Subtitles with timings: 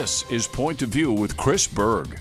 [0.00, 2.20] This is Point of View with Chris Berg.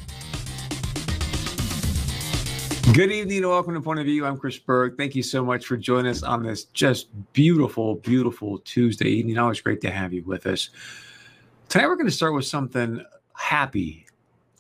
[2.92, 4.26] Good evening and welcome to Point of View.
[4.26, 4.98] I'm Chris Berg.
[4.98, 9.38] Thank you so much for joining us on this just beautiful, beautiful Tuesday evening.
[9.38, 10.72] Always great to have you with us.
[11.70, 14.08] Tonight, we're going to start with something happy,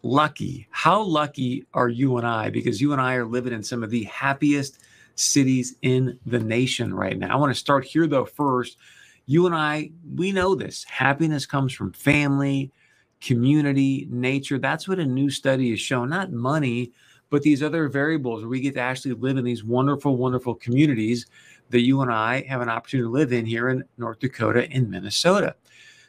[0.04, 0.68] lucky.
[0.70, 2.52] How lucky are you and I?
[2.52, 4.84] Because you and I are living in some of the happiest
[5.16, 7.34] cities in the nation right now.
[7.34, 8.78] I want to start here, though, first.
[9.26, 10.84] You and I, we know this.
[10.84, 12.72] Happiness comes from family,
[13.22, 14.60] community, nature.
[14.60, 16.92] That's what a new study has shown, not money,
[17.30, 21.26] but these other variables where we get to actually live in these wonderful, wonderful communities
[21.70, 24.90] that you and I have an opportunity to live in here in North Dakota and
[24.90, 25.56] Minnesota.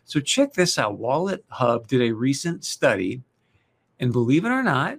[0.05, 1.01] So check this out.
[1.01, 3.23] WalletHub did a recent study,
[4.01, 4.99] and believe it or not,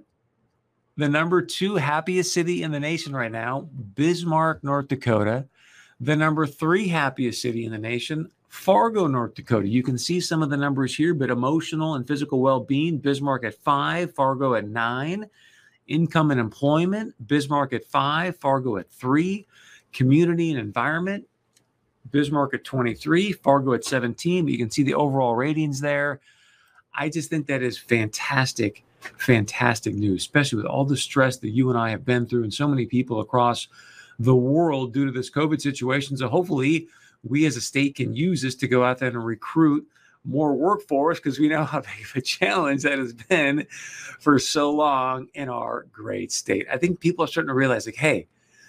[0.96, 5.46] the number two happiest city in the nation right now, Bismarck, North Dakota.
[6.00, 9.68] The number three happiest city in the nation, Fargo, North Dakota.
[9.68, 13.44] You can see some of the numbers here, but emotional and physical well being, Bismarck
[13.44, 15.30] at five, Fargo at nine.
[15.86, 19.46] Income and employment, Bismarck at five, Fargo at three.
[19.92, 21.26] Community and environment,
[22.10, 24.44] Bismarck at 23, Fargo at 17.
[24.44, 26.20] But you can see the overall ratings there.
[26.94, 28.84] I just think that is fantastic,
[29.16, 32.54] fantastic news, especially with all the stress that you and I have been through and
[32.54, 33.68] so many people across
[34.18, 36.16] the world due to this COVID situation.
[36.16, 36.88] So hopefully,
[37.22, 39.86] we as a state can use this to go out there and recruit
[40.24, 43.66] more workforce because we know how big of a challenge that has been
[44.18, 46.66] for so long in our great state.
[46.70, 48.26] I think people are starting to realize, like, hey,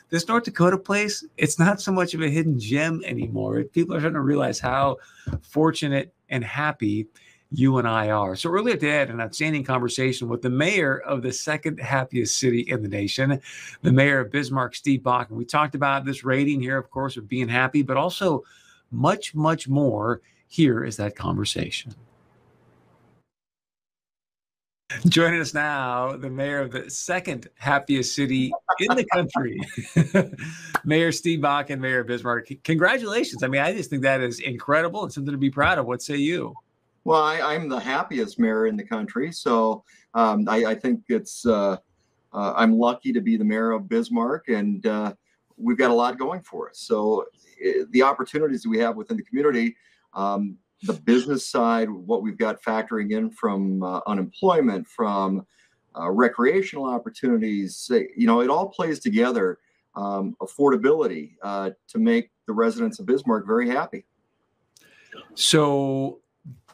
[0.10, 3.64] this North Dakota place, it's not so much of a hidden gem anymore.
[3.64, 4.98] People are starting to realize how
[5.42, 7.08] fortunate and happy
[7.52, 8.36] you and I are.
[8.36, 12.40] So earlier today, I had an outstanding conversation with the mayor of the second happiest
[12.40, 13.42] city in the nation,
[13.82, 15.30] the mayor of Bismarck, Steve Bakken.
[15.30, 18.44] And We talked about this rating here, of course, of being happy, but also
[18.90, 20.22] much, much more.
[20.48, 21.96] Here is that conversation.
[25.08, 28.52] Joining us now, the mayor of the second happiest city
[28.82, 29.62] in the country,
[30.84, 32.50] Mayor Steve Bakken and Mayor Bismarck.
[32.66, 33.44] Congratulations.
[33.44, 35.86] I mean, I just think that is incredible and something to be proud of.
[35.86, 36.54] What say you?
[37.04, 41.46] Well, I, am the happiest mayor in the country, so um, I, I, think it's
[41.48, 41.78] uh,
[42.32, 45.14] uh, I'm lucky to be the mayor of Bismarck, and uh,
[45.58, 46.80] we've got a lot going for us.
[46.80, 47.26] So
[47.66, 49.76] uh, the opportunities that we have within the community,
[50.14, 55.46] um, the business side, what we've got factoring in from uh, unemployment, from
[56.00, 59.58] uh, recreational opportunities, you know, it all plays together.
[59.94, 64.06] Um, affordability to make the residents of Bismarck very happy.
[65.36, 66.22] So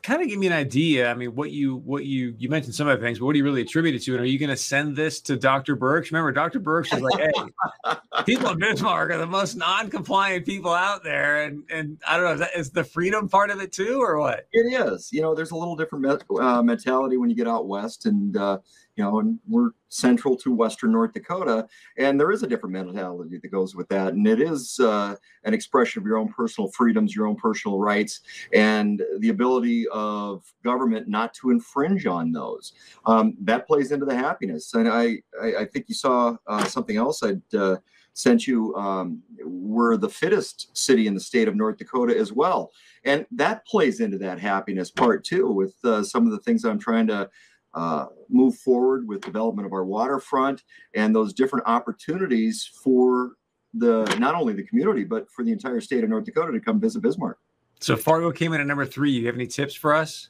[0.07, 1.11] kind of give me an idea.
[1.11, 3.39] I mean, what you what you you mentioned some of the things, but what do
[3.39, 4.13] you really attribute it to?
[4.13, 5.75] And are you going to send this to Dr.
[5.75, 6.11] Birx?
[6.11, 6.61] Remember, Dr.
[6.61, 7.93] Birx was like, "Hey,
[8.25, 12.33] people in Bismarck are the most non-compliant people out there," and and I don't know,
[12.33, 14.47] is, that, is the freedom part of it too, or what?
[14.53, 15.11] It is.
[15.11, 18.59] You know, there's a little different uh, mentality when you get out west, and uh,
[18.97, 23.37] you know, and we're central to Western North Dakota, and there is a different mentality
[23.37, 27.15] that goes with that, and it is uh, an expression of your own personal freedoms,
[27.15, 28.21] your own personal rights,
[28.53, 32.73] and the ability of government not to infringe on those.
[33.05, 36.97] Um, that plays into the happiness, and I, I, I think you saw uh, something
[36.97, 37.77] else I'd uh,
[38.13, 38.73] sent you.
[38.75, 42.71] Um, we're the fittest city in the state of North Dakota as well,
[43.05, 46.79] and that plays into that happiness part too, with uh, some of the things I'm
[46.79, 47.29] trying to
[47.73, 50.63] uh, move forward with development of our waterfront
[50.95, 53.33] and those different opportunities for
[53.73, 56.79] the not only the community but for the entire state of North Dakota to come
[56.79, 57.37] visit Bismarck.
[57.79, 59.11] So Fargo came in at number three.
[59.11, 60.29] You have any tips for us?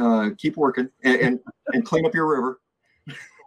[0.00, 1.40] Uh, keep working and, and,
[1.72, 2.60] and clean up your river.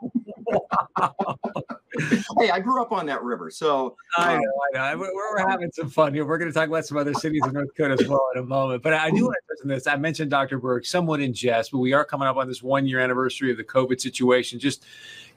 [2.40, 5.00] hey, I grew up on that river, so I uh, know, I know.
[5.00, 6.26] We're, we're, having some fun here.
[6.26, 8.46] We're going to talk about some other cities in North Dakota as well in a
[8.46, 8.84] moment.
[8.84, 9.88] But I do want to touch on this.
[9.88, 10.60] I mentioned Dr.
[10.60, 13.58] Birx somewhat in jest, but we are coming up on this one year anniversary of
[13.58, 14.60] the COVID situation.
[14.60, 14.86] Just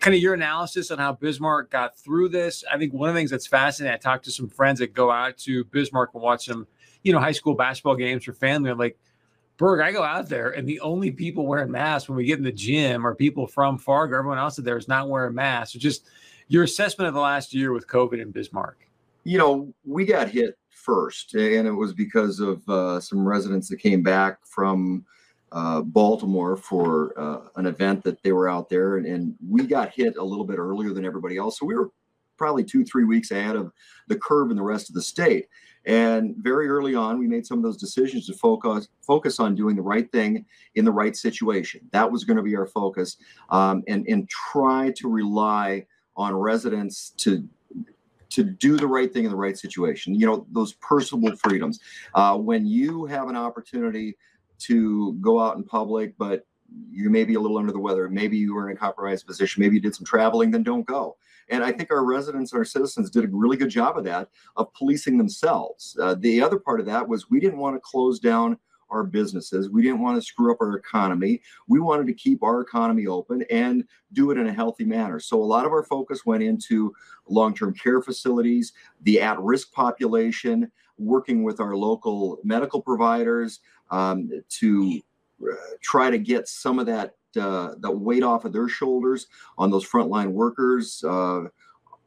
[0.01, 2.65] kind of your analysis on how Bismarck got through this.
[2.71, 3.95] I think one of the things that's fascinating.
[3.95, 6.67] I talked to some friends that go out to Bismarck and watch some,
[7.03, 8.71] you know, high school basketball games for family.
[8.71, 8.99] I'm like
[9.57, 12.45] Berg, I go out there and the only people wearing masks when we get in
[12.45, 14.19] the gym are people from Fargo.
[14.19, 15.73] Everyone else there is not wearing masks.
[15.73, 16.09] So just
[16.49, 18.89] your assessment of the last year with COVID in Bismarck.
[19.25, 23.79] You know, we got hit first, and it was because of uh, some residents that
[23.79, 25.05] came back from
[25.51, 29.93] uh, Baltimore for uh, an event that they were out there, and, and we got
[29.93, 31.59] hit a little bit earlier than everybody else.
[31.59, 31.91] So we were
[32.37, 33.73] probably two, three weeks ahead of
[34.09, 35.47] the curve in the rest of the state.
[35.87, 39.77] And very early on, we made some of those decisions to focus focus on doing
[39.77, 40.45] the right thing
[40.75, 41.81] in the right situation.
[41.93, 43.19] That was going to be our focus,
[43.51, 45.87] um, and and try to rely
[46.17, 47.49] on residents to
[48.31, 50.15] to do the right thing in the right situation.
[50.15, 51.79] You know those personal freedoms.
[52.15, 54.17] Uh, when you have an opportunity
[54.59, 56.45] to go out in public, but
[56.91, 59.61] you may be a little under the weather, maybe you were in a compromised position,
[59.61, 61.17] maybe you did some traveling, then don't go.
[61.49, 64.29] And I think our residents, and our citizens did a really good job of that,
[64.57, 65.97] of policing themselves.
[66.01, 68.59] Uh, the other part of that was we didn't want to close down
[68.91, 69.69] our businesses.
[69.69, 71.43] We didn't want to screw up our economy.
[71.69, 75.19] We wanted to keep our economy open and do it in a healthy manner.
[75.19, 76.95] So a lot of our focus went into
[77.29, 78.73] long-term care facilities,
[79.03, 83.61] the at-risk population, working with our local medical providers
[83.91, 85.01] um, to
[85.81, 89.27] try to get some of that uh, weight off of their shoulders
[89.59, 91.05] on those frontline workers.
[91.05, 91.45] Uh,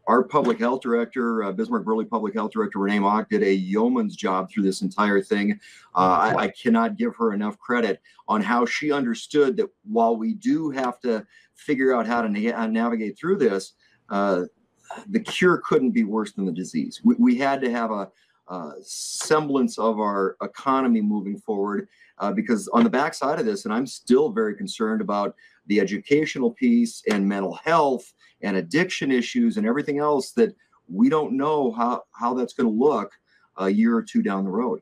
[0.07, 4.15] our public health director, uh, Bismarck Burleigh Public Health Director Renae Moch, did a yeoman's
[4.15, 5.59] job through this entire thing.
[5.93, 10.33] Uh, I, I, cannot give her enough credit on how she understood that while we
[10.33, 13.73] do have to figure out how to na- navigate through this,
[14.09, 14.45] uh,
[15.09, 17.01] the cure couldn't be worse than the disease.
[17.03, 18.09] We, we had to have a,
[18.49, 21.87] a, semblance of our economy moving forward
[22.17, 25.35] uh, because on the backside of this, and I'm still very concerned about
[25.67, 28.11] the educational piece and mental health
[28.41, 30.55] and addiction issues and everything else that
[30.87, 33.11] we don't know how, how that's going to look
[33.57, 34.81] a year or two down the road.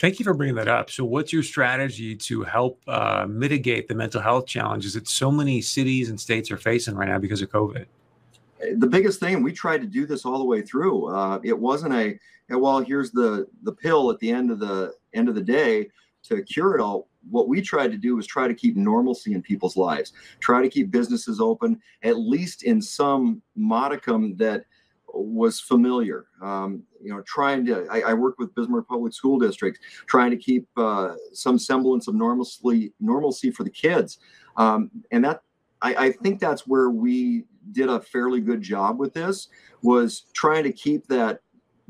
[0.00, 0.90] Thank you for bringing that up.
[0.90, 5.60] So, what's your strategy to help uh, mitigate the mental health challenges that so many
[5.60, 7.86] cities and states are facing right now because of COVID?
[8.76, 11.14] The biggest thing, we tried to do this all the way through.
[11.14, 12.18] Uh, it wasn't a
[12.50, 15.88] well, here's the the pill at the end of the end of the day
[16.24, 17.08] to cure it all.
[17.30, 20.68] What we tried to do was try to keep normalcy in people's lives try to
[20.68, 24.64] keep businesses open at least in some modicum that
[25.12, 26.26] was familiar.
[26.40, 30.36] Um, you know trying to I, I worked with bismarck public school district trying to
[30.36, 34.18] keep uh, some semblance of normalcy normalcy for the kids.
[34.56, 35.42] Um, and that
[35.82, 39.48] I, I think that's where we did a fairly good job with this
[39.82, 41.40] was trying to keep that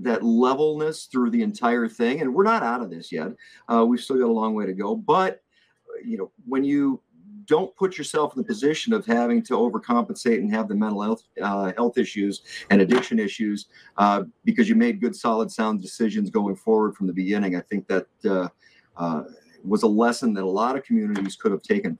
[0.00, 2.20] that levelness through the entire thing.
[2.20, 3.32] And we're not out of this yet.
[3.68, 4.94] Uh, we've still got a long way to go.
[4.94, 5.42] But
[6.04, 7.00] you know, when you
[7.46, 11.22] don't put yourself in the position of having to overcompensate and have the mental health
[11.42, 13.66] uh, health issues and addiction issues
[13.96, 17.56] uh, because you made good, solid, sound decisions going forward from the beginning.
[17.56, 18.48] I think that uh,
[18.96, 19.24] uh
[19.64, 21.98] was a lesson that a lot of communities could have taken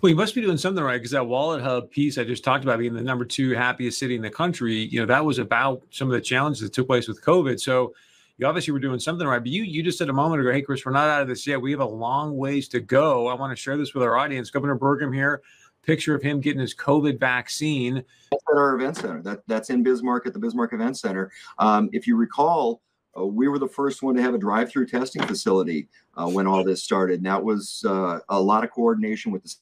[0.00, 2.78] well, you must be doing something right because that WalletHub piece I just talked about
[2.78, 6.08] being the number two happiest city in the country, you know, that was about some
[6.08, 7.60] of the challenges that took place with COVID.
[7.60, 7.94] So
[8.38, 9.38] you obviously were doing something right.
[9.38, 11.46] But you you just said a moment ago, hey Chris, we're not out of this
[11.46, 11.60] yet.
[11.60, 13.28] We have a long ways to go.
[13.28, 14.50] I want to share this with our audience.
[14.50, 15.42] Governor Burgum here,
[15.82, 17.98] picture of him getting his COVID vaccine.
[17.98, 19.22] At our event center.
[19.22, 21.30] That that's in Bismarck at the Bismarck Event Center.
[21.58, 22.80] Um, if you recall,
[23.18, 26.64] uh, we were the first one to have a drive-through testing facility uh, when all
[26.64, 27.16] this started.
[27.16, 29.54] And that was uh, a lot of coordination with the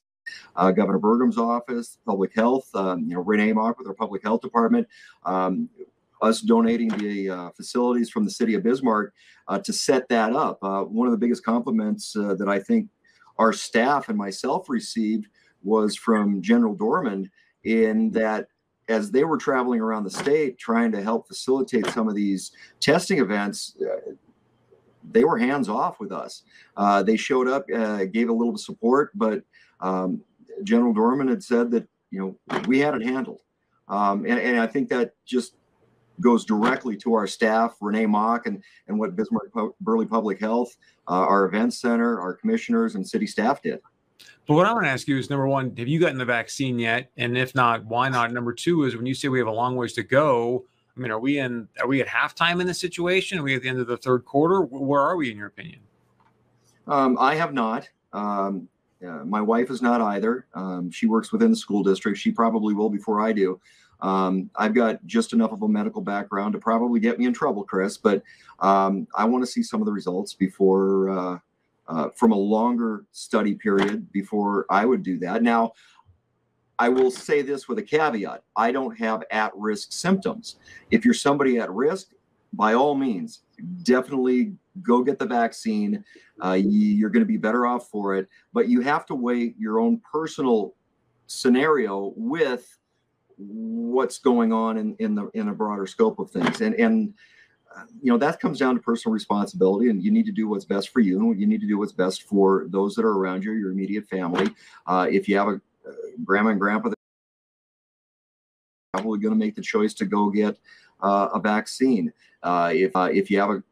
[0.56, 4.40] uh, Governor Burgum's office, public health, um, you know, Renae Moch with our public health
[4.40, 4.86] department,
[5.24, 5.68] um,
[6.22, 9.14] us donating the uh, facilities from the city of Bismarck
[9.46, 10.58] uh, to set that up.
[10.62, 12.88] Uh, one of the biggest compliments uh, that I think
[13.38, 15.26] our staff and myself received
[15.62, 17.30] was from General Dohrmann
[17.64, 18.48] in that
[18.88, 23.18] as they were traveling around the state trying to help facilitate some of these testing
[23.18, 24.12] events, uh,
[25.10, 26.42] they were hands off with us.
[26.76, 29.42] Uh, they showed up, uh, gave a little support, but
[29.80, 30.22] um,
[30.64, 33.40] General Dohrmann had said that you know we had it handled,
[33.88, 35.54] um, and, and, I think that just
[36.20, 40.76] goes directly to our staff, Renae Moch, and and what Bismarck Burleigh Public Health,
[41.06, 43.80] uh, our events center, our commissioners, and city staff did.
[44.46, 46.78] But what I want to ask you is number one, have you gotten the vaccine
[46.78, 47.10] yet?
[47.18, 48.32] And if not, why not?
[48.32, 50.64] Number two is when you say we have a long ways to go.
[50.96, 51.68] I mean, are we in?
[51.80, 53.38] Are we at halftime in this situation?
[53.38, 54.62] Are we at the end of the third quarter?
[54.62, 55.80] Where are we, in your opinion?
[56.88, 57.88] Um, I have not.
[58.12, 58.68] Um,
[59.06, 60.46] uh, my wife is not either.
[60.54, 62.18] Um, she works within the school district.
[62.18, 63.60] She probably will before I do.
[64.00, 67.64] Um, I've got just enough of a medical background to probably get me in trouble,
[67.64, 67.96] Chris.
[67.96, 68.22] But
[68.60, 71.38] um, I want to see some of the results before, uh,
[71.88, 75.42] uh, from a longer study period, before I would do that.
[75.42, 75.72] Now,
[76.78, 80.56] I will say this with a caveat: I don't have at-risk symptoms.
[80.90, 82.12] If you're somebody at risk,
[82.52, 83.42] by all means,
[83.82, 86.04] definitely go get the vaccine.
[86.42, 89.80] Uh, you're going to be better off for it, but you have to weigh your
[89.80, 90.74] own personal
[91.26, 92.78] scenario with
[93.36, 96.60] what's going on in, in the in a broader scope of things.
[96.60, 97.14] And and
[97.76, 100.64] uh, you know that comes down to personal responsibility, and you need to do what's
[100.64, 103.44] best for you, and you need to do what's best for those that are around
[103.44, 104.48] you, your immediate family.
[104.86, 105.92] Uh, if you have a uh,
[106.24, 106.90] grandma and grandpa,
[109.00, 110.58] probably going to make the choice to go get
[111.00, 112.12] uh, a vaccine.
[112.42, 113.62] Uh, if uh, if you have a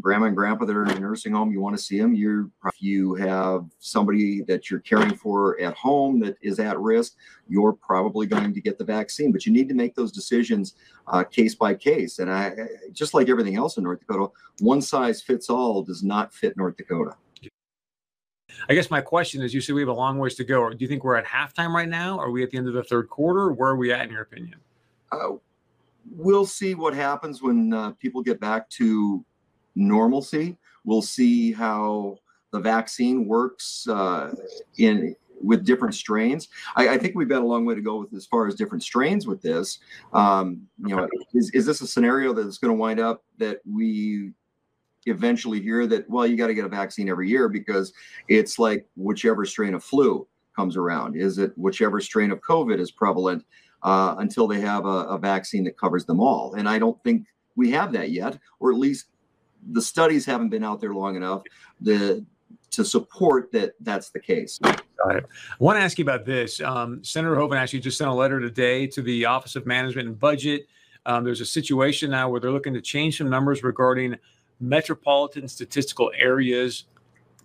[0.00, 2.14] grandma and grandpa that are in a nursing home, you want to see them.
[2.14, 7.14] You if you have somebody that you're caring for at home that is at risk,
[7.48, 9.32] you're probably going to get the vaccine.
[9.32, 10.74] But you need to make those decisions
[11.06, 12.18] uh, case by case.
[12.18, 12.54] And I,
[12.92, 16.76] just like everything else in North Dakota, one size fits all does not fit North
[16.76, 17.16] Dakota.
[18.68, 20.68] I guess my question is you said we have a long ways to go.
[20.70, 22.18] Do you think we're at halftime right now?
[22.18, 23.52] Are we at the end of the third quarter?
[23.52, 24.56] Where are we at, in your opinion?
[25.10, 25.36] Uh,
[26.10, 29.24] we'll see what happens when uh, people get back to
[29.74, 30.56] normalcy.
[30.84, 32.18] We'll see how
[32.50, 34.34] the vaccine works uh,
[34.78, 36.48] in with different strains.
[36.76, 38.82] I, I, think we've got a long way to go with as far as different
[38.82, 39.80] strains with this.
[40.12, 44.32] Um, you know, is, is this a scenario that's going to wind up that we
[45.06, 47.92] eventually hear that well you got to get a vaccine every year because
[48.28, 52.90] it's like whichever strain of flu comes around is it whichever strain of covid is
[52.90, 53.44] prevalent
[53.82, 57.26] uh, until they have a, a vaccine that covers them all and i don't think
[57.56, 59.06] we have that yet or at least
[59.72, 61.42] the studies haven't been out there long enough
[61.80, 62.24] the,
[62.72, 64.58] to support that that's the case.
[64.58, 64.80] Got
[65.10, 65.24] it.
[65.26, 66.60] I want to ask you about this.
[66.60, 70.18] Um, Senator Hoeven actually just sent a letter today to the Office of Management and
[70.18, 70.66] Budget.
[71.04, 74.16] Um, there's a situation now where they're looking to change some numbers regarding
[74.62, 76.84] metropolitan statistical areas.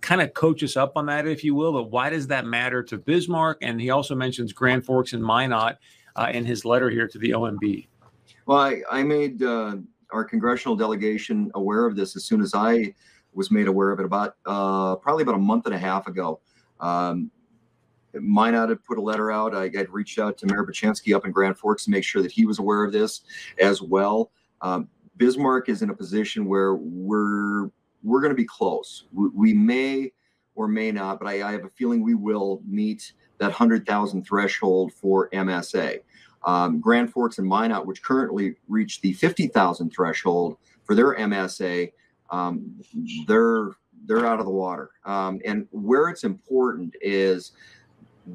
[0.00, 1.72] Kind of coach us up on that, if you will.
[1.72, 3.58] But why does that matter to Bismarck?
[3.62, 5.78] And he also mentions Grand Forks and Minot
[6.16, 7.88] uh, in his letter here to the OMB.
[8.46, 9.76] Well, I, I made uh,
[10.12, 12.94] our congressional delegation aware of this as soon as I
[13.34, 16.40] was made aware of it about uh, probably about a month and a half ago.
[16.80, 17.30] Um,
[18.14, 19.54] Minot had put a letter out.
[19.54, 22.32] I had reached out to Mayor Bochenski up in Grand Forks to make sure that
[22.32, 23.22] he was aware of this
[23.60, 24.30] as well.
[24.60, 27.70] Um, Bismarck is in a position where we're
[28.02, 29.06] we're going to be close.
[29.12, 30.12] We, we, may
[30.54, 34.24] or may not, but I, I, have a feeling we will meet that hundred thousand
[34.24, 35.98] threshold for MSA.
[36.44, 41.92] Um, Grand Forks and Minot, which currently reach the fifty thousand threshold for their MSA,
[42.30, 42.80] um,
[43.26, 43.70] they're
[44.06, 44.90] they're out of the water.
[45.04, 47.52] Um, and where it's important is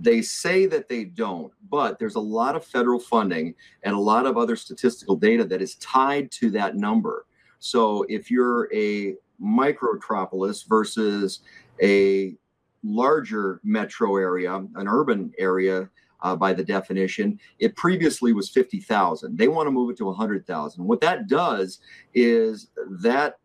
[0.01, 4.25] they say that they don't, but there's a lot of federal funding and a lot
[4.25, 7.25] of other statistical data that is tied to that number.
[7.59, 11.41] So if you're a microtropolis versus
[11.81, 12.35] a
[12.83, 15.89] larger metro area, an urban area,
[16.23, 17.39] uh, by the definition.
[17.59, 19.37] It previously was 50,000.
[19.37, 20.83] They want to move it to 100,000.
[20.83, 21.79] What that does
[22.13, 22.69] is
[23.01, 23.37] that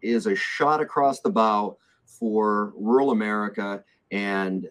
[0.00, 4.68] is a shot across the bow for rural America and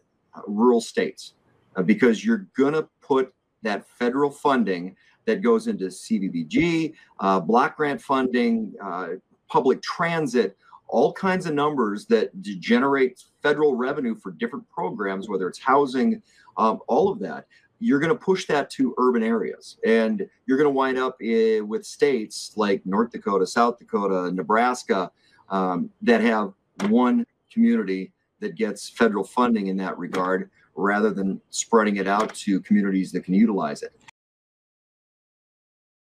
[0.47, 1.33] rural states
[1.75, 7.77] uh, because you're going to put that federal funding that goes into CDBG, uh, block
[7.77, 9.09] grant funding, uh,
[9.49, 15.59] public transit, all kinds of numbers that generate federal revenue for different programs, whether it's
[15.59, 16.21] housing,
[16.57, 17.47] um, all of that.
[17.79, 21.67] You're going to push that to urban areas, and you're going to wind up in,
[21.67, 25.11] with states like North Dakota, South Dakota, Nebraska,
[25.49, 26.53] um, that have
[26.87, 28.12] one community
[28.43, 33.23] that gets federal funding in that regard rather than spreading it out to communities that
[33.23, 33.93] can utilize it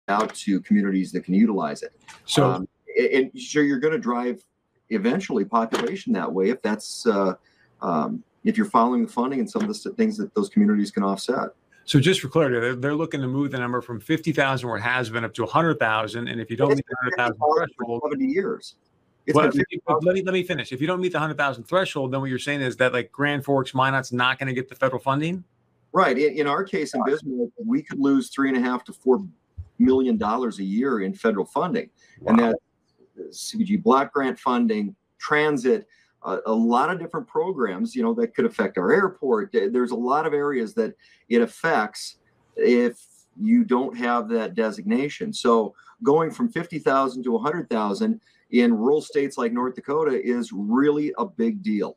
[0.09, 1.93] out to communities that can utilize it
[2.25, 2.69] so um,
[2.99, 4.43] and so you're going to drive
[4.91, 7.35] eventually population that way if that's uh,
[7.81, 11.03] um, if you're following the funding and some of the things that those communities can
[11.03, 11.51] offset
[11.85, 14.83] so just for clarity, they're, they're looking to move the number from 50,000 where it
[14.83, 16.29] has been up to 100,000.
[16.29, 18.77] And if you don't meet the 100,000 threshold, 70 years.
[19.35, 19.51] Well,
[20.03, 20.73] let me let me finish.
[20.73, 23.13] If you don't meet the hundred thousand threshold, then what you're saying is that like
[23.13, 25.45] Grand Forks, Minot's not going to get the federal funding.
[25.93, 26.19] Right.
[26.19, 29.25] In, in our case in Bismarck, we could lose three and a half to four
[29.79, 32.31] million dollars a year in federal funding, wow.
[32.31, 32.57] and that
[33.31, 35.87] CBG block grant funding, transit,
[36.25, 37.95] uh, a lot of different programs.
[37.95, 39.53] You know that could affect our airport.
[39.53, 40.95] There's a lot of areas that
[41.29, 42.19] it affects
[42.57, 42.99] if
[43.41, 45.33] you don't have that designation.
[45.33, 48.21] So going from fifty thousand to a hundred thousand
[48.53, 51.97] in rural states like North Dakota is really a big deal.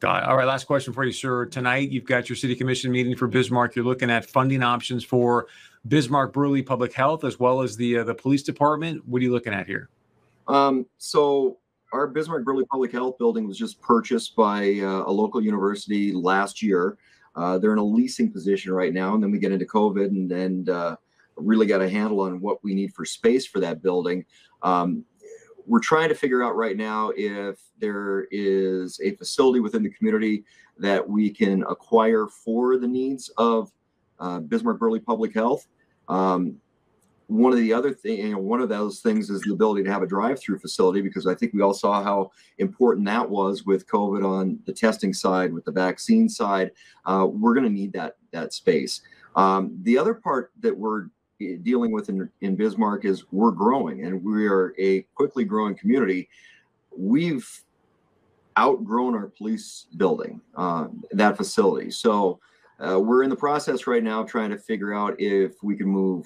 [0.00, 0.28] Got it.
[0.28, 1.46] All right, last question for you, sir.
[1.46, 3.74] Tonight, you've got your city commission meeting for Bismarck.
[3.74, 5.48] You're looking at funding options for
[5.88, 9.06] Bismarck Burleigh Public Health as well as the uh, the police department.
[9.06, 9.88] What are you looking at here?
[10.46, 11.58] Um, so
[11.92, 16.62] our Bismarck Burleigh Public Health building was just purchased by uh, a local university last
[16.62, 16.96] year.
[17.34, 20.30] Uh, they're in a leasing position right now, and then we get into COVID and,
[20.30, 20.96] and uh,
[21.36, 24.24] really got a handle on what we need for space for that building.
[24.62, 25.04] Um,
[25.68, 30.44] we're trying to figure out right now if there is a facility within the community
[30.78, 33.70] that we can acquire for the needs of
[34.18, 35.66] uh, Bismarck Burleigh Public Health.
[36.08, 36.56] Um,
[37.26, 39.92] one of the other thing, you know, one of those things is the ability to
[39.92, 43.86] have a drive-through facility because I think we all saw how important that was with
[43.86, 46.70] COVID on the testing side, with the vaccine side.
[47.04, 49.02] Uh, we're going to need that that space.
[49.36, 51.08] Um, the other part that we're
[51.38, 56.28] dealing with in, in Bismarck is we're growing and we are a quickly growing community.
[56.96, 57.48] We've
[58.58, 61.90] outgrown our police building, uh, that facility.
[61.90, 62.40] So
[62.80, 66.24] uh, we're in the process right now trying to figure out if we can move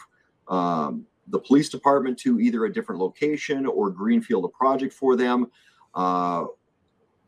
[0.49, 5.51] um, the police department to either a different location or greenfield a project for them.
[5.95, 6.47] Uh,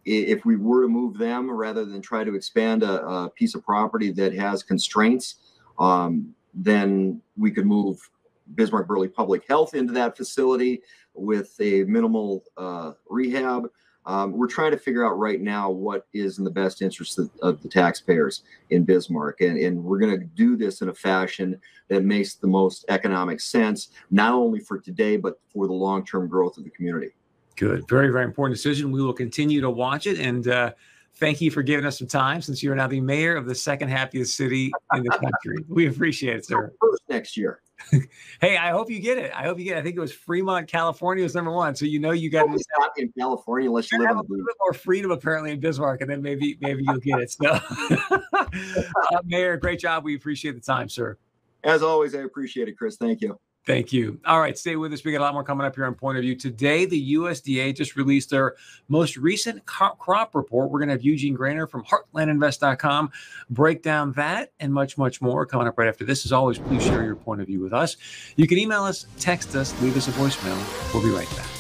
[0.07, 3.65] if we were to move them rather than try to expand a, a piece of
[3.65, 5.37] property that has constraints,
[5.79, 8.09] um, then we could move
[8.55, 10.83] Bismarck Burleigh Public Health into that facility
[11.15, 13.71] with a minimal uh, rehab.
[14.07, 17.31] Um, we're trying to figure out right now what is in the best interest of,
[17.41, 19.41] of the taxpayers in Bismarck.
[19.41, 21.59] And, and we're going to do this in a fashion
[21.89, 26.29] that makes the most economic sense, not only for today, but for the long term
[26.29, 27.13] growth of the community.
[27.57, 27.89] Good.
[27.89, 28.91] Very, very important decision.
[28.91, 30.19] We will continue to watch it.
[30.19, 30.73] And uh,
[31.17, 33.89] thank you for giving us some time since you're now the mayor of the second
[33.89, 35.65] happiest city in the country.
[35.69, 36.73] We appreciate it, sir.
[36.81, 37.61] First next year.
[38.41, 39.33] hey, I hope you get it.
[39.35, 39.81] I hope you get it.
[39.81, 41.75] I think it was Fremont, California was number one.
[41.75, 42.59] So you know you got to
[42.97, 46.11] in California unless you live in a little bit more freedom apparently in Bismarck, and
[46.11, 47.31] then maybe maybe you'll get it.
[47.31, 47.49] So,
[48.33, 50.05] uh, Mayor, great job.
[50.05, 51.19] We appreciate the time, sir.
[51.65, 52.97] As always, I appreciate it, Chris.
[52.97, 53.39] Thank you.
[53.67, 54.21] Thank you.
[54.27, 55.05] All right, stay with us.
[55.05, 56.35] We got a lot more coming up here on Point of View.
[56.35, 58.57] Today, the USDA just released their
[58.89, 60.71] most recent crop report.
[60.71, 63.11] We're going to have Eugene Graner from heartlandinvest.com
[63.49, 66.27] break down that and much, much more coming up right after this.
[66.27, 67.97] As always, please share your point of view with us.
[68.37, 70.93] You can email us, text us, leave us a voicemail.
[70.93, 71.54] We'll be right back.